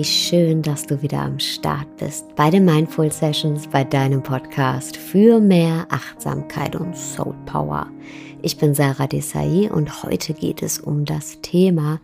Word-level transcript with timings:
Wie 0.00 0.04
schön, 0.04 0.62
dass 0.62 0.86
du 0.86 1.02
wieder 1.02 1.20
am 1.20 1.38
Start 1.38 1.98
bist 1.98 2.34
bei 2.34 2.48
den 2.48 2.64
Mindful 2.64 3.12
Sessions, 3.12 3.66
bei 3.66 3.84
deinem 3.84 4.22
Podcast 4.22 4.96
für 4.96 5.40
mehr 5.40 5.86
Achtsamkeit 5.90 6.74
und 6.74 6.96
Soul 6.96 7.34
Power. 7.44 7.86
Ich 8.40 8.56
bin 8.56 8.74
Sarah 8.74 9.06
Desai 9.06 9.70
und 9.70 10.02
heute 10.02 10.32
geht 10.32 10.62
es 10.62 10.78
um 10.78 11.04
das 11.04 11.42
Thema 11.42 12.00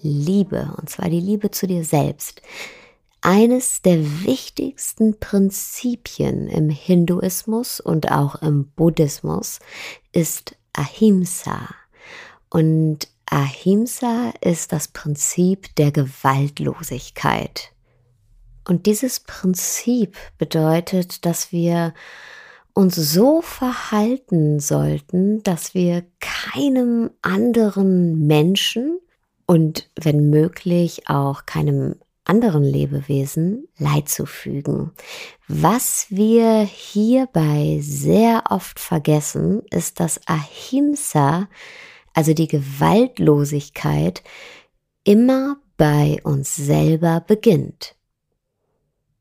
Liebe, 0.00 0.74
und 0.78 0.88
zwar 0.88 1.10
die 1.10 1.20
Liebe 1.20 1.50
zu 1.50 1.66
dir 1.66 1.84
selbst. 1.84 2.40
Eines 3.20 3.82
der 3.82 3.98
wichtigsten 4.24 5.20
Prinzipien 5.20 6.48
im 6.48 6.70
Hinduismus 6.70 7.78
und 7.78 8.10
auch 8.10 8.40
im 8.40 8.68
Buddhismus 8.74 9.58
ist 10.12 10.56
Ahimsa. 10.72 11.68
Und 12.48 13.08
Ahimsa 13.30 14.32
ist 14.40 14.72
das 14.72 14.88
Prinzip 14.88 15.74
der 15.76 15.92
Gewaltlosigkeit. 15.92 17.72
Und 18.66 18.86
dieses 18.86 19.20
Prinzip 19.20 20.16
bedeutet, 20.36 21.24
dass 21.24 21.52
wir 21.52 21.94
uns 22.74 22.94
so 22.94 23.40
verhalten 23.42 24.60
sollten, 24.60 25.42
dass 25.42 25.74
wir 25.74 26.04
keinem 26.20 27.10
anderen 27.22 28.26
Menschen 28.26 29.00
und 29.46 29.88
wenn 29.96 30.30
möglich 30.30 31.08
auch 31.08 31.46
keinem 31.46 31.96
anderen 32.24 32.62
Lebewesen 32.62 33.66
Leid 33.78 34.08
zufügen. 34.08 34.92
Was 35.48 36.06
wir 36.10 36.60
hierbei 36.60 37.78
sehr 37.80 38.44
oft 38.50 38.78
vergessen, 38.78 39.62
ist, 39.70 39.98
dass 39.98 40.20
Ahimsa 40.26 41.48
also 42.14 42.34
die 42.34 42.48
Gewaltlosigkeit, 42.48 44.22
immer 45.04 45.56
bei 45.76 46.20
uns 46.24 46.54
selber 46.56 47.20
beginnt. 47.26 47.94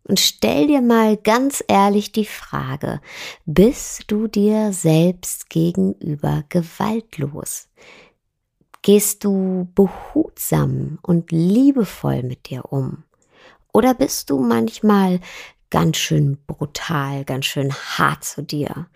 Und 0.07 0.21
stell 0.21 0.67
dir 0.67 0.81
mal 0.81 1.17
ganz 1.17 1.63
ehrlich 1.67 2.13
die 2.13 2.25
Frage, 2.25 3.01
bist 3.45 4.05
du 4.07 4.27
dir 4.27 4.71
selbst 4.71 5.49
gegenüber 5.49 6.45
gewaltlos? 6.47 7.67
Gehst 8.81 9.25
du 9.25 9.69
behutsam 9.75 10.97
und 11.01 11.31
liebevoll 11.31 12.23
mit 12.23 12.49
dir 12.49 12.71
um? 12.71 13.03
Oder 13.73 13.93
bist 13.93 14.29
du 14.29 14.39
manchmal 14.39 15.19
ganz 15.69 15.97
schön 15.97 16.37
brutal, 16.47 17.25
ganz 17.25 17.45
schön 17.45 17.73
hart 17.73 18.23
zu 18.23 18.43
dir? 18.43 18.87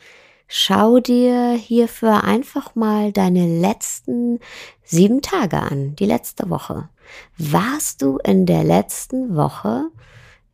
Schau 0.53 0.99
dir 0.99 1.53
hierfür 1.53 2.25
einfach 2.25 2.75
mal 2.75 3.13
deine 3.13 3.47
letzten 3.61 4.41
sieben 4.83 5.21
Tage 5.21 5.55
an, 5.55 5.95
die 5.95 6.05
letzte 6.05 6.49
Woche. 6.49 6.89
Warst 7.37 8.01
du 8.01 8.17
in 8.17 8.45
der 8.45 8.65
letzten 8.65 9.37
Woche 9.37 9.85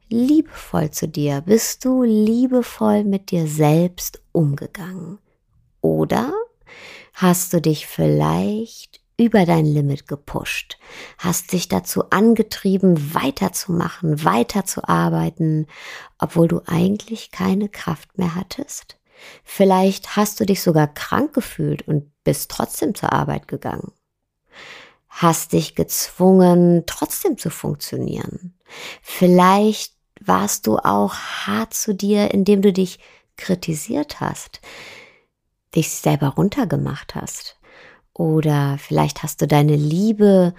liebevoll 0.08 0.92
zu 0.92 1.08
dir? 1.08 1.42
Bist 1.42 1.84
du 1.84 2.04
liebevoll 2.04 3.06
mit 3.06 3.32
dir 3.32 3.48
selbst 3.48 4.22
umgegangen? 4.34 5.18
Oder 5.82 6.32
hast 7.14 7.54
du 7.54 7.60
dich 7.60 7.88
vielleicht 7.88 9.02
über 9.18 9.48
dein 9.48 9.66
Limit 9.66 10.08
gepusht, 10.08 10.78
hast 11.18 11.54
dich 11.54 11.70
dazu 11.70 12.12
angetrieben, 12.12 13.16
weiterzumachen, 13.16 14.24
weiterzuarbeiten, 14.24 15.66
obwohl 16.20 16.48
du 16.48 16.62
eigentlich 16.68 17.32
keine 17.32 17.68
Kraft 17.68 18.20
mehr 18.20 18.36
hattest? 18.36 18.98
Vielleicht 19.44 20.16
hast 20.16 20.40
du 20.40 20.46
dich 20.46 20.62
sogar 20.62 20.88
krank 20.88 21.34
gefühlt 21.34 21.88
und 21.88 22.12
bist 22.24 22.52
trotzdem 22.52 22.96
zur 22.96 23.14
Arbeit 23.14 23.48
gegangen. 23.48 23.92
Hast 25.10 25.54
dich 25.54 25.76
gezwungen, 25.76 26.84
trotzdem 26.86 27.38
zu 27.38 27.50
funktionieren. 27.50 28.54
Vielleicht 29.02 29.94
warst 30.20 30.68
du 30.68 30.78
auch 30.78 31.16
hart 31.16 31.74
zu 31.74 31.94
dir, 31.94 32.32
indem 32.32 32.62
du 32.62 32.74
dich 32.74 33.00
kritisiert 33.38 34.20
hast, 34.20 34.62
dich 35.76 35.90
selber 35.90 36.30
runtergemacht 36.30 37.16
hast. 37.16 37.58
Oder 38.14 38.78
vielleicht 38.80 39.22
hast 39.22 39.42
du 39.42 39.48
deine 39.48 39.76
Liebe 39.76 40.56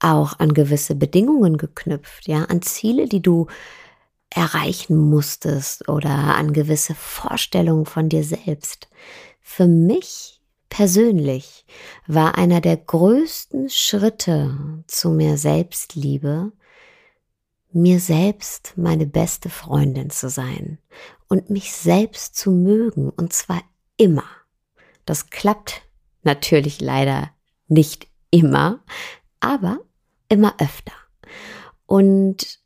auch 0.00 0.38
an 0.38 0.54
gewisse 0.54 0.94
Bedingungen 0.94 1.58
geknüpft, 1.58 2.26
ja, 2.26 2.44
an 2.44 2.62
Ziele, 2.62 3.06
die 3.06 3.20
du 3.20 3.48
erreichen 4.34 4.96
musstest 4.96 5.88
oder 5.88 6.10
an 6.10 6.52
gewisse 6.52 6.94
Vorstellungen 6.94 7.86
von 7.86 8.08
dir 8.08 8.24
selbst. 8.24 8.88
Für 9.40 9.66
mich 9.66 10.40
persönlich 10.68 11.66
war 12.06 12.38
einer 12.38 12.60
der 12.60 12.76
größten 12.76 13.68
Schritte 13.68 14.84
zu 14.86 15.10
mehr 15.10 15.36
Selbstliebe, 15.36 16.52
mir 17.72 18.00
selbst 18.00 18.74
meine 18.76 19.06
beste 19.06 19.50
Freundin 19.50 20.10
zu 20.10 20.28
sein 20.28 20.78
und 21.28 21.50
mich 21.50 21.72
selbst 21.74 22.36
zu 22.36 22.50
mögen 22.50 23.10
und 23.10 23.32
zwar 23.32 23.62
immer. 23.96 24.24
Das 25.04 25.30
klappt 25.30 25.82
natürlich 26.22 26.80
leider 26.80 27.30
nicht 27.68 28.08
immer, 28.30 28.82
aber 29.40 29.80
immer 30.28 30.54
öfter. 30.58 30.92
Und 31.86 32.61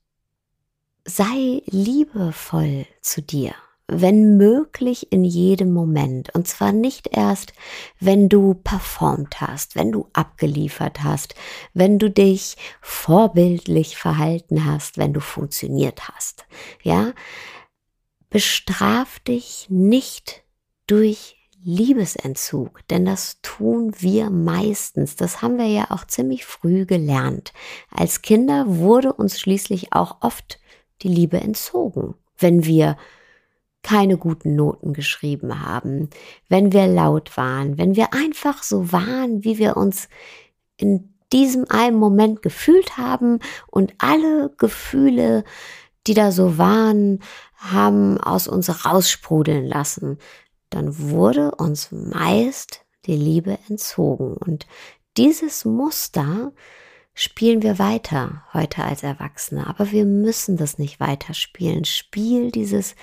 sei 1.07 1.63
liebevoll 1.67 2.85
zu 3.01 3.23
dir, 3.23 3.55
wenn 3.87 4.37
möglich 4.37 5.13
in 5.13 5.25
jedem 5.25 5.73
Moment. 5.73 6.35
Und 6.35 6.49
zwar 6.49 6.73
nicht 6.73 7.09
erst, 7.13 7.53
wenn 8.01 8.29
du 8.29 8.55
performt 8.55 9.41
hast, 9.41 9.77
wenn 9.77 9.93
du 9.93 10.09
abgeliefert 10.13 11.05
hast, 11.05 11.37
wenn 11.73 11.99
du 11.99 12.11
dich 12.11 12.57
vorbildlich 12.81 13.97
verhalten 13.97 14.65
hast, 14.65 14.99
wenn 14.99 15.13
du 15.13 15.21
funktioniert 15.21 16.09
hast. 16.09 16.45
Ja, 16.83 17.13
bestraf 18.29 19.21
dich 19.21 19.67
nicht 19.71 20.43
durch 20.89 21.37
Liebesentzug, 21.63 22.87
denn 22.89 23.05
das 23.05 23.41
tun 23.43 23.93
wir 23.99 24.31
meistens. 24.31 25.17
Das 25.17 25.43
haben 25.43 25.59
wir 25.59 25.67
ja 25.67 25.91
auch 25.91 26.05
ziemlich 26.07 26.45
früh 26.45 26.87
gelernt. 26.87 27.53
Als 27.91 28.23
Kinder 28.23 28.65
wurde 28.67 29.13
uns 29.13 29.41
schließlich 29.41 29.93
auch 29.93 30.19
oft 30.21 30.61
die 31.03 31.09
Liebe 31.09 31.41
entzogen, 31.41 32.15
wenn 32.39 32.65
wir 32.65 32.97
keine 33.83 34.19
guten 34.19 34.57
Noten 34.57 34.93
geschrieben 34.93 35.65
haben, 35.65 36.11
wenn 36.49 36.73
wir 36.73 36.89
laut 36.89 37.37
waren, 37.37 37.79
wenn 37.79 37.95
wir 37.95 38.13
einfach 38.13 38.63
so 38.63 38.91
waren, 38.91 39.45
wie 39.45 39.59
wir 39.59 39.77
uns 39.77 40.09
in 40.77 41.15
diesem 41.33 41.67
einen 41.69 41.97
Moment 41.97 42.43
gefühlt 42.43 42.97
haben 42.97 43.39
und 43.69 43.95
alle 43.99 44.53
Gefühle, 44.59 45.45
die 46.07 46.15
da 46.15 46.33
so 46.33 46.59
waren, 46.59 47.21
haben 47.57 48.19
aus 48.19 48.49
uns 48.49 48.85
raussprudeln 48.85 49.65
lassen, 49.67 50.19
dann 50.71 50.99
wurde 50.99 51.55
uns 51.55 51.93
meist 51.93 52.85
die 53.07 53.17
Liebe 53.17 53.59
entzogen. 53.69 54.37
Und 54.37 54.67
dieses 55.17 55.65
Muster 55.65 56.53
spielen 57.17 57.63
wir 57.63 57.81
weiter 57.81 58.43
heute 58.53 58.85
als 58.85 59.03
Erwachsene, 59.03 59.67
aber 59.67 59.91
wir 59.91 60.05
müssen 60.05 60.57
das 60.57 60.79
nicht 60.79 61.01
weiterspielen. 61.01 61.85
Spiel 61.85 62.53
dieses 62.53 62.95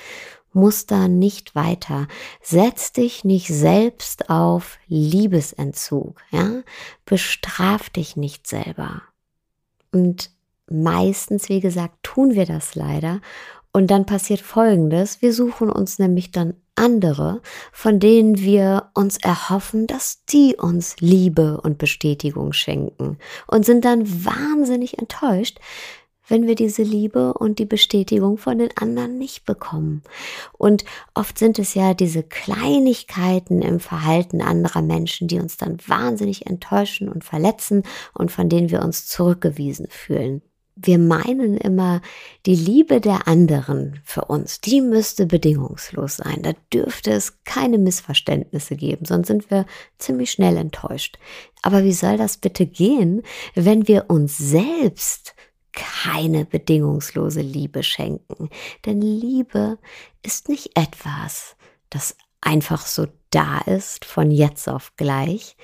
Muster 0.54 1.07
nicht 1.07 1.56
weiter. 1.56 2.07
Setz 2.39 2.94
dich 2.94 3.25
nicht 3.25 3.48
selbst 3.48 4.30
auf 4.30 4.77
Liebesentzug, 4.88 6.21
ja? 6.31 6.62
Bestraf 7.06 7.89
dich 7.89 8.15
nicht 8.15 8.45
selber. 8.48 9.01
Und 9.92 10.30
meistens, 10.69 11.50
wie 11.50 11.59
gesagt, 11.59 11.95
tun 12.04 12.36
wir 12.36 12.45
das 12.45 12.75
leider. 12.75 13.19
Und 13.71 13.89
dann 13.89 14.06
passiert 14.06 14.42
Folgendes. 14.42 15.24
Wir 15.24 15.33
suchen 15.33 15.71
uns 15.71 15.98
nämlich 15.98 16.31
dann 16.31 16.54
andere, 16.75 17.41
von 17.71 17.99
denen 17.99 18.39
wir 18.39 18.89
uns 18.93 19.17
erhoffen, 19.17 19.87
dass 19.87 20.25
die 20.25 20.55
uns 20.57 20.95
Liebe 20.99 21.61
und 21.61 21.77
Bestätigung 21.77 22.53
schenken 22.53 23.17
und 23.47 23.65
sind 23.65 23.85
dann 23.85 24.25
wahnsinnig 24.25 24.97
enttäuscht, 24.97 25.59
wenn 26.27 26.47
wir 26.47 26.55
diese 26.55 26.83
Liebe 26.83 27.33
und 27.33 27.59
die 27.59 27.65
Bestätigung 27.65 28.37
von 28.37 28.57
den 28.57 28.69
anderen 28.77 29.17
nicht 29.17 29.45
bekommen. 29.45 30.03
Und 30.57 30.85
oft 31.13 31.37
sind 31.37 31.59
es 31.59 31.73
ja 31.73 31.93
diese 31.93 32.23
Kleinigkeiten 32.23 33.61
im 33.61 33.79
Verhalten 33.79 34.41
anderer 34.41 34.81
Menschen, 34.81 35.27
die 35.27 35.39
uns 35.39 35.57
dann 35.57 35.77
wahnsinnig 35.85 36.47
enttäuschen 36.47 37.09
und 37.09 37.23
verletzen 37.23 37.83
und 38.13 38.31
von 38.31 38.49
denen 38.49 38.71
wir 38.71 38.81
uns 38.81 39.05
zurückgewiesen 39.07 39.87
fühlen 39.89 40.41
wir 40.75 40.97
meinen 40.97 41.57
immer, 41.57 42.01
die 42.45 42.55
Liebe 42.55 42.99
der 42.99 43.27
anderen 43.27 44.01
für 44.03 44.25
uns, 44.25 44.59
die 44.59 44.81
müsste 44.81 45.25
bedingungslos 45.25 46.17
sein. 46.17 46.41
Da 46.41 46.53
dürfte 46.73 47.11
es 47.11 47.43
keine 47.43 47.77
Missverständnisse 47.77 48.75
geben, 48.75 49.05
sonst 49.05 49.27
sind 49.27 49.51
wir 49.51 49.65
ziemlich 49.97 50.31
schnell 50.31 50.57
enttäuscht. 50.57 51.17
Aber 51.61 51.83
wie 51.83 51.93
soll 51.93 52.17
das 52.17 52.37
bitte 52.37 52.65
gehen, 52.65 53.21
wenn 53.55 53.87
wir 53.87 54.09
uns 54.09 54.37
selbst 54.37 55.35
keine 55.71 56.45
bedingungslose 56.45 57.41
Liebe 57.41 57.83
schenken? 57.83 58.49
Denn 58.85 59.01
Liebe 59.01 59.77
ist 60.23 60.49
nicht 60.49 60.71
etwas, 60.75 61.55
das 61.89 62.17
einfach 62.41 62.85
so 62.85 63.07
da 63.29 63.59
ist 63.59 64.05
von 64.05 64.31
jetzt 64.31 64.67
auf 64.67 64.95
gleich. 64.97 65.55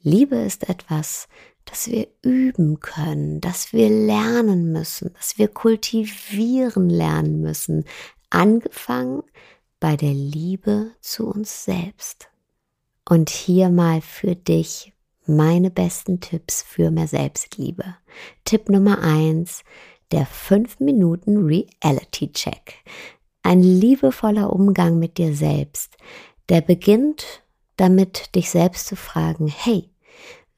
Liebe 0.00 0.36
ist 0.36 0.68
etwas, 0.68 1.28
dass 1.68 1.88
wir 1.88 2.08
üben 2.22 2.80
können, 2.80 3.40
dass 3.40 3.72
wir 3.72 3.90
lernen 3.90 4.72
müssen, 4.72 5.12
dass 5.14 5.38
wir 5.38 5.48
kultivieren 5.48 6.88
lernen 6.88 7.40
müssen, 7.40 7.84
angefangen 8.30 9.22
bei 9.80 9.96
der 9.96 10.14
Liebe 10.14 10.92
zu 11.00 11.26
uns 11.28 11.64
selbst. 11.64 12.28
Und 13.08 13.30
hier 13.30 13.70
mal 13.70 14.00
für 14.00 14.34
dich 14.34 14.92
meine 15.26 15.70
besten 15.70 16.20
Tipps 16.20 16.62
für 16.62 16.90
mehr 16.90 17.08
Selbstliebe. 17.08 17.96
Tipp 18.44 18.68
Nummer 18.68 19.00
eins: 19.02 19.62
der 20.10 20.26
5 20.26 20.80
Minuten 20.80 21.44
Reality 21.44 22.32
Check. 22.32 22.84
Ein 23.42 23.62
liebevoller 23.62 24.52
Umgang 24.52 24.98
mit 24.98 25.18
dir 25.18 25.34
selbst, 25.34 25.96
der 26.48 26.60
beginnt 26.60 27.42
damit, 27.76 28.34
dich 28.34 28.50
selbst 28.50 28.86
zu 28.86 28.96
fragen, 28.96 29.46
hey, 29.48 29.88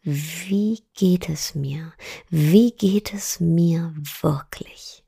wie 0.03 0.83
geht 0.95 1.29
es 1.29 1.55
mir? 1.55 1.93
Wie 2.31 2.73
geht 2.73 3.13
es 3.13 3.41
mir 3.41 3.95
wirklich? 4.23 5.05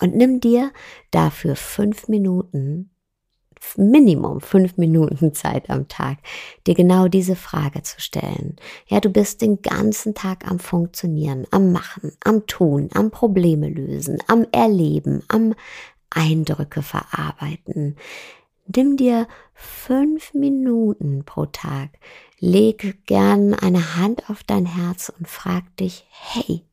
Und 0.00 0.14
nimm 0.14 0.40
dir 0.40 0.72
dafür 1.10 1.56
fünf 1.56 2.08
Minuten, 2.08 2.90
Minimum 3.76 4.40
fünf 4.40 4.76
Minuten 4.76 5.34
Zeit 5.34 5.68
am 5.68 5.88
Tag, 5.88 6.18
dir 6.66 6.74
genau 6.74 7.08
diese 7.08 7.34
Frage 7.36 7.82
zu 7.82 8.00
stellen. 8.00 8.56
Ja, 8.86 9.00
du 9.00 9.10
bist 9.10 9.42
den 9.42 9.60
ganzen 9.62 10.14
Tag 10.14 10.48
am 10.48 10.60
Funktionieren, 10.60 11.46
am 11.50 11.72
Machen, 11.72 12.12
am 12.24 12.46
Tun, 12.46 12.90
am 12.94 13.10
Probleme 13.10 13.68
lösen, 13.68 14.18
am 14.28 14.46
Erleben, 14.52 15.22
am 15.28 15.54
Eindrücke 16.10 16.82
verarbeiten. 16.82 17.96
Nimm 18.74 18.98
dir 18.98 19.26
fünf 19.54 20.34
Minuten 20.34 21.24
pro 21.24 21.46
Tag, 21.46 21.88
leg 22.38 22.98
gern 23.06 23.54
eine 23.54 23.96
Hand 23.96 24.28
auf 24.28 24.44
dein 24.44 24.66
Herz 24.66 25.10
und 25.18 25.26
frag 25.26 25.64
dich, 25.78 26.06
hey, 26.10 26.64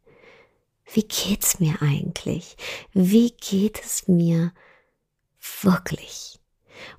wie 0.93 1.07
geht's 1.07 1.61
mir 1.61 1.75
eigentlich? 1.81 2.57
Wie 2.91 3.31
geht 3.31 3.81
es 3.81 4.09
mir 4.09 4.51
wirklich? 5.61 6.39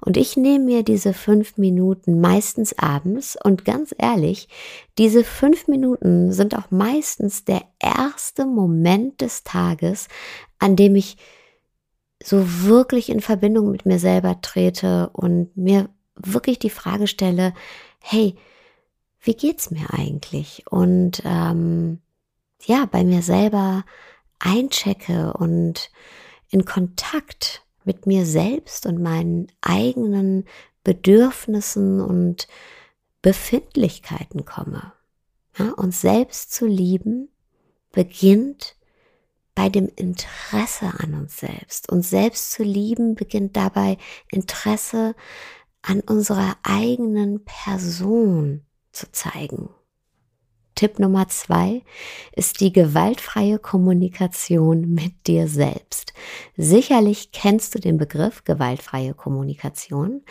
Und 0.01 0.17
ich 0.17 0.39
nehme 0.39 0.65
mir 0.65 0.83
diese 0.83 1.13
fünf 1.13 1.59
Minuten 1.59 2.19
meistens 2.23 2.79
abends 2.79 3.37
und 3.45 3.67
ganz 3.67 3.95
ehrlich, 3.99 4.49
diese 4.97 5.25
fünf 5.25 5.69
Minuten 5.69 6.33
sind 6.33 6.57
auch 6.57 6.71
meistens 6.71 7.45
der 7.45 7.63
erste 7.79 8.47
Moment 8.47 9.21
des 9.21 9.45
Tages, 9.45 10.09
an 10.59 10.75
dem 10.75 10.97
ich 10.97 11.19
so 12.23 12.65
wirklich 12.65 13.09
in 13.09 13.21
Verbindung 13.21 13.71
mit 13.71 13.87
mir 13.87 13.99
selber 13.99 14.41
trete 14.41 15.11
und 15.13 15.57
mir 15.57 15.89
wirklich 16.15 16.59
die 16.59 16.71
Frage 16.71 17.07
stelle, 17.07 17.53
hey, 18.01 18.37
wie 19.21 19.35
geht's 19.35 19.71
mir 19.71 19.93
eigentlich? 19.93 20.65
Und 20.71 21.23
ähm, 21.25 22.01
ja, 22.65 22.87
bei 22.87 23.05
mir 23.05 23.23
selber 23.23 23.85
einchecke 24.39 25.33
und 25.35 25.91
in 26.49 26.65
Kontakt 26.65 27.63
mit 27.85 28.07
mir 28.07 28.25
selbst 28.25 28.87
und 28.87 29.01
meinen 29.01 29.49
eigenen 29.61 30.45
Bedürfnissen 30.85 32.01
und 32.01 32.49
Befindlichkeiten 33.23 34.45
komme. 34.45 34.93
Ja, 35.59 35.71
uns 35.71 36.01
selbst 36.01 36.53
zu 36.53 36.67
lieben 36.67 37.29
beginnt 37.93 38.76
bei 39.57 39.69
dem 39.69 39.89
Interesse 39.97 40.93
an 40.99 41.15
uns 41.15 41.39
selbst. 41.39 41.91
Uns 41.91 42.11
selbst 42.11 42.53
zu 42.53 42.63
lieben 42.63 43.17
beginnt 43.17 43.57
dabei 43.57 43.99
Interesse 44.31 45.17
an 45.83 46.01
unserer 46.01 46.57
eigenen 46.63 47.45
Person 47.45 48.65
zu 48.93 49.11
zeigen. 49.11 49.71
Tipp 50.77 50.99
Nummer 50.99 51.27
zwei 51.29 51.83
ist 52.33 52.61
die 52.61 52.71
gewaltfreie 52.71 53.59
Kommunikation 53.59 54.93
mit 54.93 55.27
dir 55.27 55.49
selbst. 55.49 56.13
Sicherlich 56.59 57.33
kennst 57.33 57.75
du 57.75 57.79
den 57.79 57.97
Begriff 57.97 58.45
gewaltfreie 58.45 59.15
Kommunikation. 59.15 60.23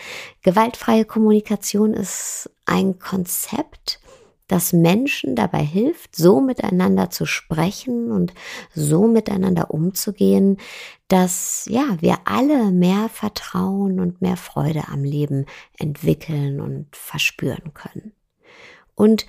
Gewaltfreie 0.43 1.03
Kommunikation 1.03 1.95
ist 1.95 2.51
ein 2.65 2.99
Konzept, 2.99 3.99
das 4.47 4.73
Menschen 4.73 5.35
dabei 5.35 5.63
hilft, 5.63 6.15
so 6.15 6.39
miteinander 6.39 7.09
zu 7.09 7.25
sprechen 7.25 8.11
und 8.11 8.33
so 8.73 9.07
miteinander 9.07 9.71
umzugehen, 9.71 10.57
dass 11.07 11.65
ja, 11.69 11.97
wir 11.99 12.19
alle 12.25 12.71
mehr 12.71 13.09
Vertrauen 13.09 13.99
und 13.99 14.21
mehr 14.21 14.37
Freude 14.37 14.87
am 14.87 15.03
Leben 15.03 15.45
entwickeln 15.77 16.59
und 16.59 16.95
verspüren 16.95 17.73
können. 17.73 18.13
Und 18.93 19.25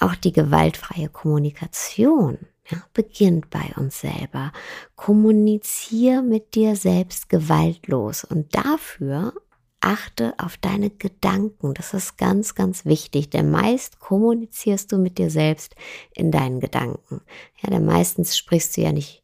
auch 0.00 0.14
die 0.14 0.32
gewaltfreie 0.32 1.08
Kommunikation 1.08 2.38
ja, 2.70 2.78
beginnt 2.92 3.50
bei 3.50 3.72
uns 3.76 4.00
selber. 4.00 4.52
Kommunizier 4.96 6.22
mit 6.22 6.54
dir 6.54 6.76
selbst 6.76 7.28
gewaltlos 7.28 8.24
und 8.24 8.54
dafür 8.54 9.34
achte 9.80 10.34
auf 10.38 10.56
deine 10.56 10.90
Gedanken. 10.90 11.74
Das 11.74 11.94
ist 11.94 12.18
ganz, 12.18 12.54
ganz 12.54 12.84
wichtig, 12.84 13.30
denn 13.30 13.50
meist 13.50 14.00
kommunizierst 14.00 14.90
du 14.92 14.98
mit 14.98 15.18
dir 15.18 15.30
selbst 15.30 15.74
in 16.14 16.30
deinen 16.30 16.60
Gedanken. 16.60 17.20
Ja, 17.62 17.70
denn 17.70 17.84
meistens 17.84 18.36
sprichst 18.36 18.76
du 18.76 18.82
ja 18.82 18.92
nicht 18.92 19.22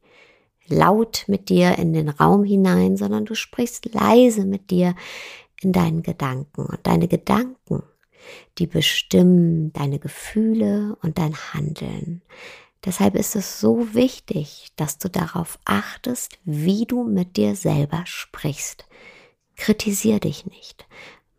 laut 0.67 1.25
mit 1.27 1.49
dir 1.49 1.79
in 1.79 1.93
den 1.93 2.09
Raum 2.09 2.45
hinein, 2.45 2.97
sondern 2.97 3.25
du 3.25 3.35
sprichst 3.35 3.93
leise 3.93 4.45
mit 4.45 4.71
dir 4.71 4.95
in 5.61 5.73
deinen 5.73 6.03
Gedanken. 6.03 6.67
Und 6.67 6.87
deine 6.87 7.09
Gedanken, 7.09 7.83
die 8.59 8.67
bestimmen 8.67 9.73
deine 9.73 9.99
Gefühle 9.99 10.97
und 11.03 11.19
dein 11.19 11.35
Handeln. 11.35 12.23
Deshalb 12.85 13.15
ist 13.15 13.35
es 13.35 13.61
so 13.61 13.95
wichtig, 13.95 14.69
dass 14.77 14.99
du 14.99 15.09
darauf 15.09 15.59
achtest, 15.65 16.39
wie 16.45 16.85
du 16.85 17.05
mit 17.05 17.37
dir 17.37 17.57
selber 17.57 18.03
sprichst. 18.05 18.87
Kritisier 19.57 20.21
dich 20.21 20.47
nicht. 20.47 20.87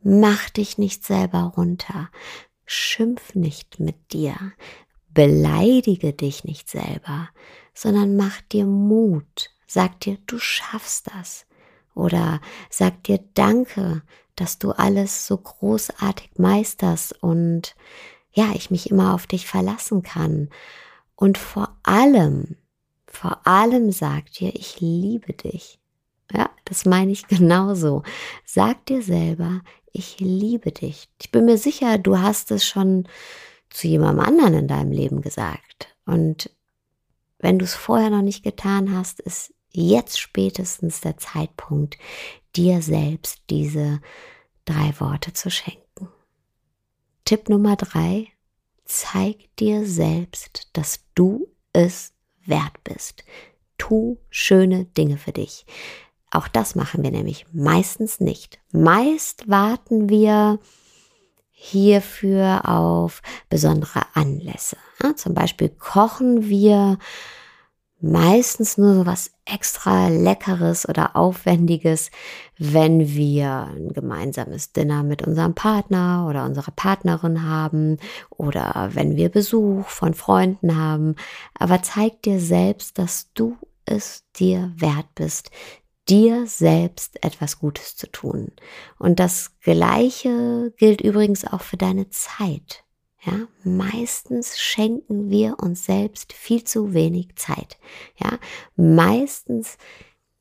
Mach 0.03 0.49
dich 0.49 0.77
nicht 0.77 1.03
selber 1.03 1.53
runter. 1.57 2.09
Schimpf 2.65 3.35
nicht 3.35 3.79
mit 3.79 4.13
dir. 4.13 4.35
Beleidige 5.09 6.13
dich 6.13 6.43
nicht 6.43 6.69
selber, 6.69 7.29
sondern 7.73 8.15
mach 8.15 8.41
dir 8.41 8.65
Mut. 8.65 9.49
Sag 9.67 9.99
dir, 10.01 10.17
du 10.27 10.37
schaffst 10.39 11.07
das. 11.13 11.45
Oder 11.93 12.41
sag 12.69 13.03
dir 13.03 13.19
Danke, 13.33 14.03
dass 14.35 14.59
du 14.59 14.71
alles 14.71 15.27
so 15.27 15.37
großartig 15.37 16.31
meisterst 16.37 17.23
und 17.23 17.75
ja, 18.33 18.51
ich 18.53 18.69
mich 18.69 18.91
immer 18.91 19.13
auf 19.13 19.27
dich 19.27 19.47
verlassen 19.47 20.03
kann. 20.03 20.49
Und 21.15 21.37
vor 21.37 21.77
allem, 21.83 22.57
vor 23.07 23.47
allem 23.47 23.91
sag 23.91 24.31
dir, 24.33 24.53
ich 24.53 24.81
liebe 24.81 25.33
dich. 25.33 25.79
Das 26.65 26.85
meine 26.85 27.11
ich 27.11 27.27
genauso. 27.27 28.03
Sag 28.43 28.85
dir 28.87 29.01
selber, 29.01 29.61
ich 29.91 30.19
liebe 30.19 30.71
dich. 30.71 31.07
Ich 31.21 31.31
bin 31.31 31.45
mir 31.45 31.57
sicher, 31.57 31.97
du 31.97 32.19
hast 32.19 32.51
es 32.51 32.65
schon 32.65 33.07
zu 33.69 33.87
jemandem 33.87 34.25
anderen 34.25 34.53
in 34.53 34.67
deinem 34.67 34.91
Leben 34.91 35.21
gesagt. 35.21 35.95
Und 36.05 36.49
wenn 37.39 37.59
du 37.59 37.65
es 37.65 37.75
vorher 37.75 38.09
noch 38.09 38.21
nicht 38.21 38.43
getan 38.43 38.95
hast, 38.95 39.19
ist 39.19 39.53
jetzt 39.71 40.19
spätestens 40.19 41.01
der 41.01 41.17
Zeitpunkt, 41.17 41.97
dir 42.55 42.81
selbst 42.81 43.41
diese 43.49 44.01
drei 44.63 44.93
Worte 44.99 45.33
zu 45.33 45.49
schenken. 45.51 46.09
Tipp 47.25 47.49
Nummer 47.49 47.75
drei, 47.75 48.27
zeig 48.85 49.55
dir 49.57 49.85
selbst, 49.85 50.69
dass 50.73 51.03
du 51.15 51.47
es 51.73 52.13
wert 52.45 52.83
bist. 52.83 53.23
Tu 53.77 54.17
schöne 54.29 54.85
Dinge 54.85 55.17
für 55.17 55.33
dich. 55.33 55.65
Auch 56.35 56.49
das 56.49 56.75
machen 56.75 57.01
wir 57.01 57.11
nämlich 57.11 57.45
meistens 57.53 58.19
nicht. 58.19 58.59
Meist 58.73 59.49
warten 59.49 60.09
wir 60.09 60.59
hierfür 61.51 62.67
auf 62.67 63.21
besondere 63.49 64.01
Anlässe. 64.15 64.75
Ja, 65.01 65.15
zum 65.15 65.33
Beispiel 65.33 65.69
kochen 65.69 66.49
wir 66.49 66.97
meistens 68.01 68.77
nur 68.77 68.95
so 68.95 69.05
was 69.05 69.31
extra 69.45 70.09
Leckeres 70.09 70.89
oder 70.89 71.15
Aufwendiges, 71.15 72.11
wenn 72.57 73.07
wir 73.07 73.69
ein 73.73 73.93
gemeinsames 73.93 74.73
Dinner 74.73 75.03
mit 75.03 75.25
unserem 75.25 75.55
Partner 75.55 76.27
oder 76.29 76.43
unserer 76.43 76.71
Partnerin 76.71 77.47
haben 77.47 77.97
oder 78.29 78.89
wenn 78.91 79.15
wir 79.15 79.29
Besuch 79.29 79.87
von 79.87 80.13
Freunden 80.13 80.75
haben. 80.75 81.15
Aber 81.57 81.81
zeig 81.81 82.21
dir 82.23 82.41
selbst, 82.41 82.97
dass 82.97 83.31
du 83.33 83.55
es 83.85 84.23
dir 84.35 84.73
wert 84.75 85.07
bist, 85.15 85.51
dir 86.09 86.45
selbst 86.47 87.23
etwas 87.23 87.59
Gutes 87.59 87.95
zu 87.95 88.07
tun. 88.11 88.51
Und 88.99 89.19
das 89.19 89.59
Gleiche 89.61 90.73
gilt 90.77 91.01
übrigens 91.01 91.45
auch 91.45 91.61
für 91.61 91.77
deine 91.77 92.09
Zeit. 92.09 92.83
Ja, 93.23 93.47
meistens 93.63 94.59
schenken 94.59 95.31
wir 95.31 95.57
uns 95.59 95.85
selbst 95.85 96.31
viel 96.33 96.63
zu 96.63 96.93
wenig 96.93 97.35
Zeit. 97.35 97.79
Ja, 98.17 98.37
meistens 98.75 99.77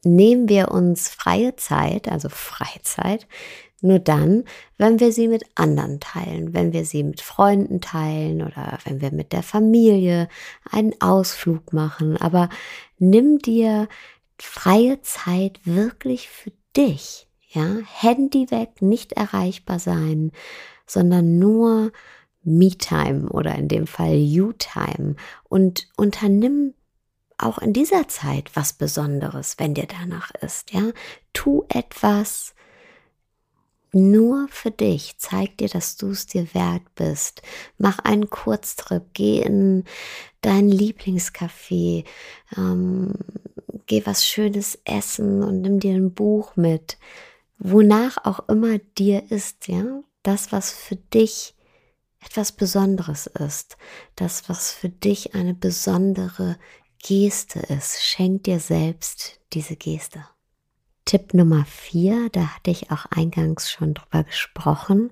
nehmen 0.04 0.50
wir 0.50 0.70
uns 0.70 1.08
freie 1.08 1.56
Zeit, 1.56 2.08
also 2.08 2.28
Freizeit, 2.28 3.26
nur 3.80 3.98
dann, 3.98 4.44
wenn 4.78 4.98
wir 4.98 5.12
sie 5.12 5.28
mit 5.28 5.44
anderen 5.54 6.00
teilen, 6.00 6.54
wenn 6.54 6.72
wir 6.72 6.86
sie 6.86 7.02
mit 7.02 7.20
Freunden 7.20 7.82
teilen 7.82 8.42
oder 8.42 8.78
wenn 8.84 9.02
wir 9.02 9.12
mit 9.12 9.32
der 9.32 9.42
Familie 9.42 10.28
einen 10.70 10.98
Ausflug 11.00 11.74
machen. 11.74 12.16
Aber 12.16 12.48
nimm 12.98 13.38
dir 13.40 13.88
freie 14.38 15.00
Zeit 15.02 15.60
wirklich 15.64 16.28
für 16.28 16.52
dich. 16.76 17.28
Ja, 17.48 17.76
Handy 18.00 18.50
weg, 18.50 18.82
nicht 18.82 19.12
erreichbar 19.12 19.78
sein, 19.78 20.32
sondern 20.86 21.38
nur 21.38 21.92
Me-Time 22.42 23.28
oder 23.28 23.54
in 23.54 23.68
dem 23.68 23.86
Fall 23.86 24.16
You-Time 24.16 25.16
und 25.48 25.88
unternimm 25.96 26.74
auch 27.38 27.58
in 27.58 27.72
dieser 27.72 28.08
Zeit 28.08 28.50
was 28.54 28.72
Besonderes, 28.72 29.56
wenn 29.58 29.74
dir 29.74 29.86
danach 29.86 30.30
ist, 30.40 30.72
ja. 30.72 30.90
Tu 31.32 31.64
etwas, 31.68 32.54
nur 33.94 34.48
für 34.48 34.70
dich. 34.70 35.14
Zeig 35.18 35.58
dir, 35.58 35.68
dass 35.68 35.96
du 35.96 36.10
es 36.10 36.26
dir 36.26 36.52
wert 36.54 36.82
bist. 36.94 37.42
Mach 37.78 37.98
einen 38.00 38.28
Kurztrip, 38.30 39.04
geh 39.14 39.40
in 39.40 39.84
dein 40.40 40.68
Lieblingscafé, 40.68 42.04
ähm, 42.56 43.14
geh 43.86 44.04
was 44.04 44.26
Schönes 44.26 44.78
essen 44.84 45.42
und 45.42 45.62
nimm 45.62 45.80
dir 45.80 45.94
ein 45.94 46.12
Buch 46.14 46.56
mit. 46.56 46.98
Wonach 47.58 48.18
auch 48.24 48.48
immer 48.48 48.78
dir 48.78 49.30
ist, 49.30 49.68
ja. 49.68 50.02
Das, 50.22 50.52
was 50.52 50.70
für 50.70 50.96
dich 50.96 51.54
etwas 52.20 52.52
Besonderes 52.52 53.26
ist. 53.26 53.76
Das, 54.16 54.48
was 54.48 54.72
für 54.72 54.88
dich 54.88 55.34
eine 55.34 55.54
besondere 55.54 56.56
Geste 56.98 57.60
ist. 57.60 58.02
Schenk 58.02 58.44
dir 58.44 58.60
selbst 58.60 59.40
diese 59.52 59.76
Geste. 59.76 60.24
Tipp 61.04 61.34
Nummer 61.34 61.64
vier, 61.66 62.28
da 62.30 62.54
hatte 62.54 62.70
ich 62.70 62.90
auch 62.90 63.06
eingangs 63.10 63.70
schon 63.70 63.94
drüber 63.94 64.24
gesprochen. 64.24 65.10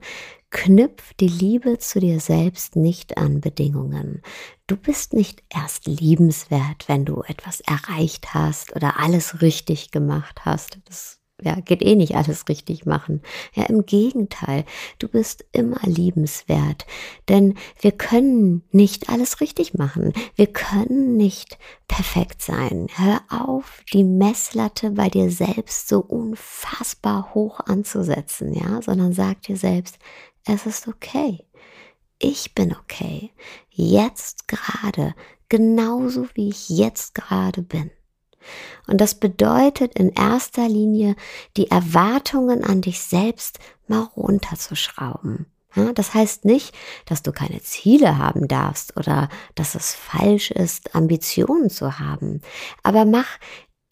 Knüpf 0.51 1.15
die 1.15 1.29
Liebe 1.29 1.79
zu 1.79 2.01
dir 2.01 2.21
selbst 2.21 2.77
nicht 2.77 3.17
an 3.17 3.41
Bedingungen. 3.41 4.23
Du 4.67 4.77
bist 4.77 5.15
nicht 5.15 5.43
erst 5.49 5.87
liebenswert, 5.87 6.89
wenn 6.89 7.05
du 7.05 7.23
etwas 7.23 7.61
erreicht 7.61 8.35
hast 8.35 8.77
oder 8.77 9.01
alles 9.01 9.41
richtig 9.41 9.91
gemacht 9.91 10.45
hast. 10.45 10.79
Das 10.85 11.22
ja, 11.45 11.57
geht 11.61 11.83
eh 11.83 11.95
nicht 11.95 12.15
alles 12.15 12.49
richtig 12.49 12.87
machen. 12.87 13.23
Ja, 13.55 13.65
im 13.65 13.87
Gegenteil, 13.87 14.65
du 14.99 15.09
bist 15.09 15.45
immer 15.53 15.81
liebenswert, 15.85 16.87
denn 17.29 17.55
wir 17.81 17.93
können 17.93 18.63
nicht 18.71 19.09
alles 19.09 19.41
richtig 19.41 19.75
machen. 19.75 20.13
Wir 20.37 20.47
können 20.47 21.17
nicht 21.17 21.59
perfekt 21.89 22.43
sein. 22.43 22.89
Hör 22.95 23.21
auf, 23.29 23.83
die 23.93 24.05
Messlatte 24.05 24.91
bei 24.91 25.09
dir 25.09 25.31
selbst 25.31 25.89
so 25.89 26.01
unfassbar 26.01 27.35
hoch 27.35 27.61
anzusetzen, 27.61 28.55
ja, 28.55 28.81
sondern 28.83 29.13
sag 29.13 29.43
dir 29.43 29.57
selbst, 29.57 29.99
es 30.47 30.67
ist 30.67 30.89
okay. 30.89 31.45
Ich 32.19 32.55
bin 32.55 32.75
okay. 32.75 33.31
Jetzt 33.71 34.49
gerade, 34.49 35.15
genauso 35.49 36.27
wie 36.35 36.49
ich 36.49 36.69
jetzt 36.69 37.15
gerade 37.15 37.63
bin. 37.63 37.91
Und 38.87 39.01
das 39.01 39.15
bedeutet 39.15 39.95
in 39.95 40.11
erster 40.11 40.69
Linie, 40.69 41.17
die 41.57 41.71
Erwartungen 41.71 42.65
an 42.65 42.81
dich 42.81 43.01
selbst 43.01 43.59
mal 43.87 44.09
runterzuschrauben. 44.17 45.47
Ja, 45.75 45.93
das 45.93 46.13
heißt 46.13 46.45
nicht, 46.45 46.75
dass 47.07 47.23
du 47.23 47.33
keine 47.33 47.63
Ziele 47.63 48.19
haben 48.19 48.47
darfst 48.47 48.97
oder 48.97 49.29
dass 49.55 49.75
es 49.75 49.95
falsch 49.95 50.51
ist, 50.51 50.95
Ambitionen 50.95 51.71
zu 51.71 51.99
haben. 51.99 52.43
Aber 52.83 53.07
mach 53.07 53.39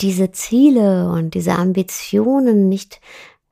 diese 0.01 0.31
Ziele 0.33 1.11
und 1.11 1.35
diese 1.35 1.55
Ambitionen 1.55 2.69
nicht 2.69 3.01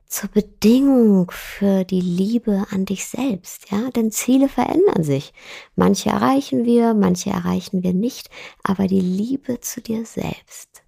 zur 0.09 0.29
Bedingung 0.29 1.29
für 1.29 1.83
die 1.83 2.01
Liebe 2.01 2.65
an 2.71 2.85
dich 2.85 3.05
selbst, 3.05 3.69
ja, 3.69 3.91
denn 3.91 4.11
Ziele 4.11 4.49
verändern 4.49 5.03
sich. 5.03 5.33
Manche 5.75 6.09
erreichen 6.09 6.65
wir, 6.65 6.95
manche 6.95 7.29
erreichen 7.29 7.83
wir 7.83 7.93
nicht, 7.93 8.29
aber 8.63 8.87
die 8.87 9.01
Liebe 9.01 9.59
zu 9.61 9.81
dir 9.81 10.05
selbst, 10.05 10.81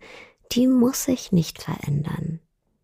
die 0.51 0.67
muss 0.67 1.05
sich 1.05 1.31
nicht 1.31 1.61
verändern. 1.61 2.39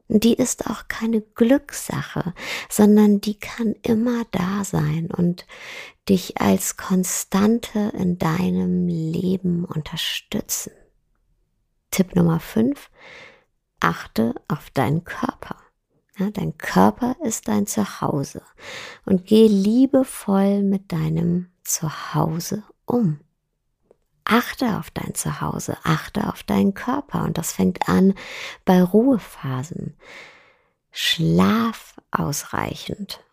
Die 0.09 0.35
ist 0.35 0.67
auch 0.67 0.87
keine 0.87 1.21
Glückssache, 1.21 2.33
sondern 2.69 3.19
die 3.19 3.37
kann 3.39 3.75
immer 3.81 4.23
da 4.31 4.63
sein 4.63 5.09
und 5.11 5.45
dich 6.07 6.39
als 6.39 6.77
Konstante 6.77 7.91
in 7.97 8.17
deinem 8.17 8.87
Leben 8.87 9.65
unterstützen. 9.65 10.71
Tipp 11.91 12.15
Nummer 12.15 12.39
5. 12.39 12.89
Achte 13.79 14.35
auf 14.47 14.69
deinen 14.69 15.03
Körper. 15.03 15.57
Ja, 16.17 16.31
dein 16.31 16.57
Körper 16.57 17.15
ist 17.23 17.47
dein 17.47 17.67
Zuhause 17.67 18.41
und 19.05 19.25
geh 19.25 19.47
liebevoll 19.47 20.63
mit 20.63 20.91
deinem 20.91 21.51
Zuhause 21.63 22.63
um. 22.85 23.19
Achte 24.25 24.77
auf 24.77 24.89
dein 24.89 25.13
Zuhause, 25.13 25.77
achte 25.83 26.27
auf 26.27 26.41
deinen 26.43 26.73
Körper 26.73 27.23
und 27.23 27.37
das 27.37 27.53
fängt 27.53 27.87
an 27.87 28.15
bei 28.65 28.81
Ruhephasen. 28.81 29.95
Schlaf 30.91 31.95
ausreichend. 32.09 33.23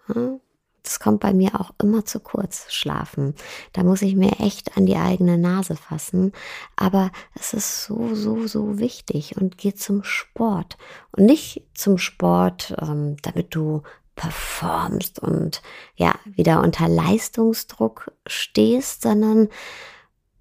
Das 0.84 1.00
kommt 1.00 1.20
bei 1.20 1.32
mir 1.32 1.58
auch 1.58 1.72
immer 1.82 2.04
zu 2.04 2.20
kurz, 2.20 2.70
schlafen. 2.70 3.34
Da 3.72 3.82
muss 3.82 4.02
ich 4.02 4.14
mir 4.14 4.38
echt 4.38 4.76
an 4.76 4.84
die 4.84 4.96
eigene 4.96 5.38
Nase 5.38 5.76
fassen. 5.76 6.32
Aber 6.76 7.10
es 7.34 7.54
ist 7.54 7.84
so, 7.84 8.14
so, 8.14 8.46
so 8.46 8.78
wichtig 8.78 9.36
und 9.36 9.56
geh 9.58 9.74
zum 9.74 10.04
Sport. 10.04 10.76
Und 11.12 11.24
nicht 11.24 11.64
zum 11.72 11.96
Sport, 11.96 12.76
ähm, 12.80 13.16
damit 13.22 13.54
du 13.54 13.82
performst 14.14 15.18
und 15.18 15.62
ja, 15.96 16.14
wieder 16.24 16.62
unter 16.62 16.86
Leistungsdruck 16.86 18.12
stehst, 18.26 19.02
sondern 19.02 19.48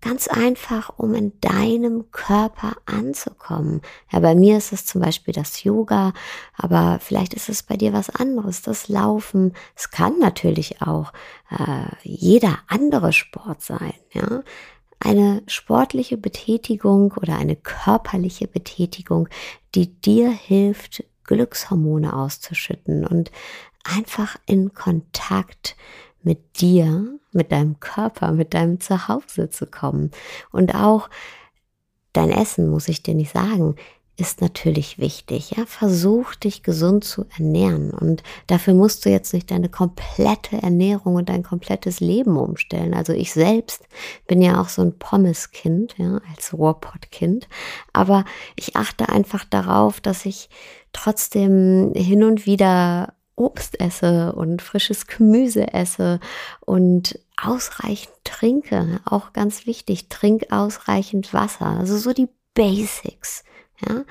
Ganz 0.03 0.27
einfach, 0.27 0.91
um 0.98 1.13
in 1.13 1.39
deinem 1.39 2.12
Körper 2.12 2.75
anzukommen. 2.86 3.81
Ja, 4.12 4.19
bei 4.19 4.36
mir 4.36 4.57
ist 4.57 4.74
es 4.74 4.86
zum 4.86 5.00
Beispiel 5.00 5.33
das 5.33 5.63
Yoga, 5.63 6.12
aber 6.57 7.00
vielleicht 7.00 7.33
ist 7.33 7.48
es 7.48 7.63
bei 7.63 7.77
dir 7.77 7.93
was 7.93 8.10
anderes, 8.10 8.62
das 8.62 8.89
Laufen. 8.89 9.53
Es 9.77 9.91
kann 9.91 10.19
natürlich 10.19 10.81
auch 10.81 11.13
äh, 11.50 11.86
jeder 12.01 12.60
andere 12.67 13.13
Sport 13.13 13.62
sein. 13.62 13.93
Ja, 14.12 14.43
eine 15.00 15.41
sportliche 15.48 16.17
Betätigung 16.17 17.13
oder 17.13 17.38
eine 17.38 17.55
körperliche 17.55 18.50
Betätigung, 18.50 19.29
die 19.74 19.88
dir 19.88 20.29
hilft, 20.31 21.05
Glückshormone 21.24 22.13
auszuschütten 22.13 23.07
und 23.07 23.31
einfach 23.86 24.36
in 24.48 24.74
Kontakt 24.74 25.77
mit 26.24 26.62
dir, 26.62 27.20
mit 27.32 27.51
deinem 27.51 27.80
Körper, 27.80 28.32
mit 28.32 28.53
deinem 28.53 28.80
Zuhause 28.80 29.50
zu 29.50 29.65
kommen. 29.65 30.12
Und 30.51 30.75
auch 30.75 31.10
dein 32.13 32.30
Essen, 32.30 32.70
muss 32.70 32.88
ich 32.88 33.03
dir 33.03 33.15
nicht 33.15 33.34
sagen, 33.34 33.75
ist 34.15 34.42
natürlich 34.42 35.00
wichtig. 35.00 35.51
Ja, 35.58 35.65
versuch 35.65 36.36
dich 36.36 36.62
gesund 36.62 37.03
zu 37.03 37.25
ernähren 37.36 37.92
und 37.92 38.22
dafür 38.46 38.75
musst 38.75 39.06
du 39.06 39.10
jetzt 39.10 39.34
nicht 39.34 39.50
deine 39.50 39.70
komplette 39.70 40.62
Ernährung 40.62 41.15
und 41.15 41.30
dein 41.30 41.42
komplettes 41.42 42.00
Leben 42.00 42.38
umstellen. 42.38 42.94
Also 42.94 43.13
ich 43.13 43.34
selbst 43.34 43.84
bin 44.27 44.42
ja 44.42 44.62
auch 44.62 44.70
so 44.70 44.84
ein 44.84 45.00
Pommeskind, 45.00 45.96
ja, 45.98 46.22
als 46.30 46.53
Ruhrpottkind, 46.53 47.48
aber 47.92 48.24
ich 48.56 48.75
achte 48.75 49.10
einfach 49.10 49.46
darauf, 49.46 50.00
dass 50.00 50.25
ich 50.25 50.50
trotzdem 50.92 51.92
hin 51.96 52.24
und 52.24 52.46
wieder 52.46 53.15
Obst 53.36 53.80
esse 53.80 54.34
und 54.34 54.62
frisches 54.62 55.08
Gemüse 55.08 55.74
esse 55.74 56.20
und 56.62 57.20
ausreichend 57.42 58.13
trinke. 58.24 59.00
Auch 59.06 59.34
ganz 59.34 59.66
wichtig, 59.66 60.10
trink 60.10 60.52
ausreichend 60.52 61.34
Wasser. 61.34 61.66
Also 61.66 61.98
so 61.98 62.13
die 62.13 62.30
Basics. 62.54 63.44
Ja? 63.88 64.04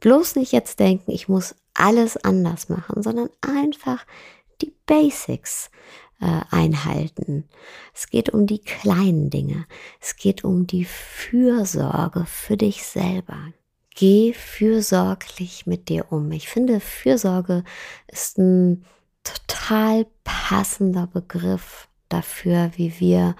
Bloß 0.00 0.36
nicht 0.36 0.52
jetzt 0.52 0.80
denken, 0.80 1.10
ich 1.10 1.28
muss 1.28 1.54
alles 1.74 2.16
anders 2.16 2.68
machen, 2.68 3.02
sondern 3.02 3.28
einfach 3.40 4.06
die 4.62 4.72
Basics 4.86 5.70
äh, 6.20 6.40
einhalten. 6.50 7.48
Es 7.94 8.08
geht 8.08 8.30
um 8.30 8.46
die 8.46 8.60
kleinen 8.60 9.30
Dinge. 9.30 9.66
Es 10.00 10.16
geht 10.16 10.44
um 10.44 10.66
die 10.66 10.84
Fürsorge 10.84 12.24
für 12.26 12.56
dich 12.56 12.84
selber. 12.84 13.52
Geh 13.94 14.32
fürsorglich 14.32 15.66
mit 15.66 15.88
dir 15.88 16.10
um. 16.10 16.30
Ich 16.32 16.48
finde, 16.48 16.80
Fürsorge 16.80 17.64
ist 18.06 18.38
ein 18.38 18.84
total 19.24 20.06
passender 20.24 21.06
Begriff 21.06 21.88
dafür, 22.08 22.70
wie 22.76 22.98
wir 23.00 23.36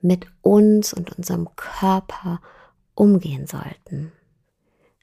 mit 0.00 0.26
uns 0.42 0.92
und 0.92 1.16
unserem 1.16 1.48
Körper 1.56 2.40
umgehen 2.94 3.46
sollten. 3.46 4.12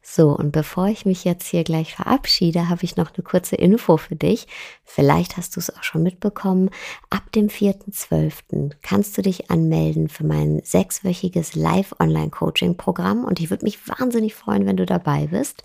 So, 0.05 0.35
und 0.35 0.51
bevor 0.51 0.87
ich 0.87 1.05
mich 1.05 1.23
jetzt 1.23 1.47
hier 1.47 1.63
gleich 1.63 1.95
verabschiede, 1.95 2.67
habe 2.67 2.83
ich 2.83 2.97
noch 2.97 3.13
eine 3.13 3.23
kurze 3.23 3.55
Info 3.55 3.95
für 3.95 4.17
dich. 4.17 4.47
Vielleicht 4.83 5.37
hast 5.37 5.55
du 5.55 5.61
es 5.61 5.73
auch 5.73 5.81
schon 5.81 6.03
mitbekommen. 6.03 6.69
Ab 7.09 7.31
dem 7.31 7.47
4.12. 7.47 8.71
kannst 8.81 9.17
du 9.17 9.21
dich 9.21 9.49
anmelden 9.49 10.09
für 10.09 10.25
mein 10.25 10.61
sechswöchiges 10.61 11.55
Live-Online-Coaching-Programm 11.55 13.23
und 13.23 13.39
ich 13.39 13.49
würde 13.49 13.63
mich 13.63 13.87
wahnsinnig 13.87 14.35
freuen, 14.35 14.65
wenn 14.65 14.77
du 14.77 14.85
dabei 14.85 15.27
bist. 15.27 15.63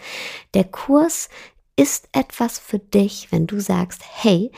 Der 0.54 0.64
Kurs 0.64 1.28
ist 1.74 2.08
etwas 2.12 2.60
für 2.60 2.78
dich, 2.78 3.32
wenn 3.32 3.48
du 3.48 3.58
sagst, 3.58 4.02
hey, 4.04 4.52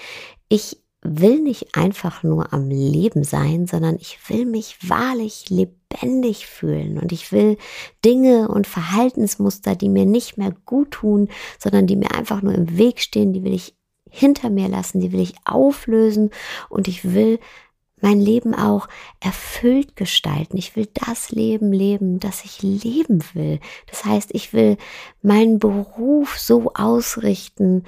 ich 0.50 0.76
will 1.02 1.40
nicht 1.40 1.76
einfach 1.76 2.22
nur 2.22 2.52
am 2.52 2.68
Leben 2.68 3.24
sein, 3.24 3.66
sondern 3.66 3.96
ich 3.96 4.18
will 4.28 4.44
mich 4.44 4.76
wahrlich 4.86 5.48
lebendig 5.48 6.46
fühlen 6.46 6.98
und 6.98 7.10
ich 7.12 7.32
will 7.32 7.56
Dinge 8.04 8.48
und 8.48 8.66
Verhaltensmuster, 8.66 9.76
die 9.76 9.88
mir 9.88 10.04
nicht 10.04 10.36
mehr 10.36 10.52
gut 10.66 10.90
tun, 10.92 11.28
sondern 11.58 11.86
die 11.86 11.96
mir 11.96 12.14
einfach 12.14 12.42
nur 12.42 12.54
im 12.54 12.76
Weg 12.76 13.00
stehen, 13.00 13.32
die 13.32 13.42
will 13.42 13.54
ich 13.54 13.74
hinter 14.10 14.50
mir 14.50 14.68
lassen, 14.68 15.00
die 15.00 15.12
will 15.12 15.20
ich 15.20 15.34
auflösen 15.44 16.30
und 16.68 16.86
ich 16.86 17.14
will 17.14 17.38
mein 18.02 18.20
Leben 18.20 18.54
auch 18.54 18.88
erfüllt 19.20 19.96
gestalten. 19.96 20.56
Ich 20.56 20.74
will 20.74 20.88
das 21.06 21.30
Leben 21.30 21.72
leben, 21.72 22.18
das 22.18 22.44
ich 22.44 22.62
leben 22.62 23.22
will. 23.34 23.60
Das 23.88 24.04
heißt, 24.04 24.30
ich 24.32 24.52
will 24.52 24.78
meinen 25.22 25.58
Beruf 25.58 26.38
so 26.38 26.72
ausrichten, 26.74 27.84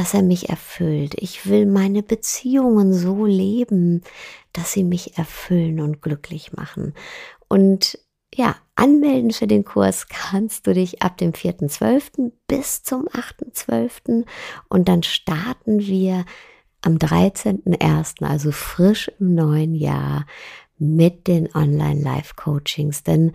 dass 0.00 0.14
er 0.14 0.22
mich 0.22 0.48
erfüllt. 0.48 1.14
Ich 1.18 1.46
will 1.46 1.66
meine 1.66 2.02
Beziehungen 2.02 2.94
so 2.94 3.26
leben, 3.26 4.00
dass 4.54 4.72
sie 4.72 4.82
mich 4.82 5.18
erfüllen 5.18 5.78
und 5.78 6.00
glücklich 6.00 6.54
machen. 6.54 6.94
Und 7.48 7.98
ja, 8.34 8.56
anmelden 8.76 9.30
für 9.30 9.46
den 9.46 9.62
Kurs 9.62 10.08
kannst 10.08 10.66
du 10.66 10.72
dich 10.72 11.02
ab 11.02 11.18
dem 11.18 11.32
4.12. 11.32 12.32
bis 12.46 12.82
zum 12.82 13.08
8.12. 13.08 14.24
und 14.70 14.88
dann 14.88 15.02
starten 15.02 15.80
wir 15.80 16.24
am 16.80 16.94
13.01., 16.96 18.24
also 18.24 18.52
frisch 18.52 19.10
im 19.20 19.34
neuen 19.34 19.74
Jahr, 19.74 20.24
mit 20.80 21.28
den 21.28 21.54
Online-Live-Coachings. 21.54 23.04
Denn 23.04 23.32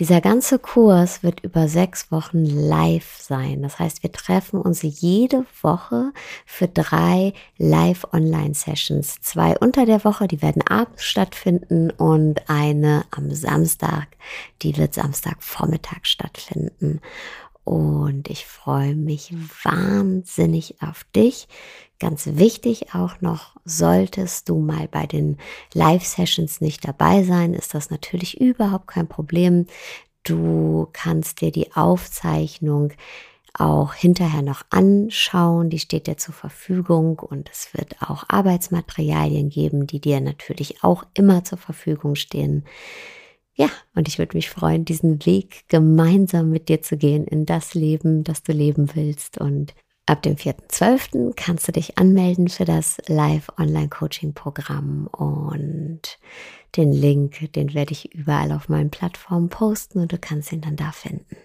dieser 0.00 0.20
ganze 0.20 0.58
Kurs 0.58 1.22
wird 1.22 1.40
über 1.40 1.68
sechs 1.68 2.10
Wochen 2.10 2.44
live 2.44 3.16
sein. 3.18 3.62
Das 3.62 3.78
heißt, 3.78 4.02
wir 4.02 4.12
treffen 4.12 4.60
uns 4.60 4.82
jede 4.82 5.46
Woche 5.62 6.12
für 6.44 6.68
drei 6.68 7.32
Live-Online-Sessions. 7.56 9.20
Zwei 9.22 9.56
unter 9.58 9.86
der 9.86 10.04
Woche, 10.04 10.26
die 10.26 10.42
werden 10.42 10.62
abends 10.62 11.04
stattfinden 11.04 11.90
und 11.90 12.50
eine 12.50 13.04
am 13.12 13.30
Samstag, 13.30 14.08
die 14.62 14.76
wird 14.76 14.94
Samstagvormittag 14.94 16.00
stattfinden. 16.02 17.00
Und 17.64 18.28
ich 18.28 18.46
freue 18.46 18.96
mich 18.96 19.34
wahnsinnig 19.62 20.76
auf 20.80 21.04
dich. 21.14 21.48
Ganz 22.00 22.26
wichtig 22.26 22.94
auch 22.94 23.20
noch, 23.20 23.56
solltest 23.64 24.48
du 24.48 24.60
mal 24.60 24.86
bei 24.86 25.06
den 25.06 25.36
Live-Sessions 25.74 26.60
nicht 26.60 26.86
dabei 26.86 27.24
sein, 27.24 27.54
ist 27.54 27.74
das 27.74 27.90
natürlich 27.90 28.40
überhaupt 28.40 28.86
kein 28.86 29.08
Problem. 29.08 29.66
Du 30.22 30.88
kannst 30.92 31.40
dir 31.40 31.50
die 31.50 31.72
Aufzeichnung 31.74 32.92
auch 33.54 33.94
hinterher 33.94 34.42
noch 34.42 34.62
anschauen. 34.70 35.70
Die 35.70 35.78
steht 35.80 36.06
dir 36.06 36.16
zur 36.16 36.34
Verfügung 36.34 37.18
und 37.18 37.50
es 37.50 37.74
wird 37.74 37.96
auch 38.02 38.24
Arbeitsmaterialien 38.28 39.48
geben, 39.48 39.86
die 39.86 40.00
dir 40.00 40.20
natürlich 40.20 40.84
auch 40.84 41.04
immer 41.14 41.44
zur 41.44 41.58
Verfügung 41.58 42.14
stehen. 42.14 42.64
Ja, 43.54 43.68
und 43.96 44.06
ich 44.06 44.18
würde 44.18 44.36
mich 44.36 44.50
freuen, 44.50 44.84
diesen 44.84 45.26
Weg 45.26 45.64
gemeinsam 45.68 46.50
mit 46.50 46.68
dir 46.68 46.80
zu 46.80 46.96
gehen 46.96 47.26
in 47.26 47.44
das 47.44 47.74
Leben, 47.74 48.22
das 48.22 48.44
du 48.44 48.52
leben 48.52 48.90
willst. 48.94 49.38
Und 49.38 49.74
Ab 50.08 50.22
dem 50.22 50.36
4.12. 50.36 51.34
kannst 51.36 51.68
du 51.68 51.72
dich 51.72 51.98
anmelden 51.98 52.48
für 52.48 52.64
das 52.64 52.96
Live-Online-Coaching-Programm 53.08 55.06
und 55.08 56.18
den 56.76 56.92
Link, 56.92 57.52
den 57.52 57.74
werde 57.74 57.92
ich 57.92 58.14
überall 58.14 58.52
auf 58.52 58.70
meinen 58.70 58.88
Plattformen 58.88 59.50
posten 59.50 59.98
und 59.98 60.10
du 60.10 60.16
kannst 60.16 60.50
ihn 60.50 60.62
dann 60.62 60.76
da 60.76 60.92
finden. 60.92 61.36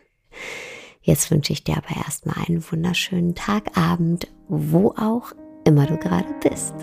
Jetzt 1.01 1.29
wünsche 1.29 1.51
ich 1.51 1.65
dir 1.65 1.75
aber 1.75 2.05
erstmal 2.05 2.38
einen 2.47 2.63
wunderschönen 2.71 3.35
Tag, 3.35 3.77
Abend, 3.77 4.29
wo 4.47 4.91
auch 4.91 5.33
immer 5.65 5.85
du 5.85 5.97
gerade 5.97 6.33
bist. 6.41 6.73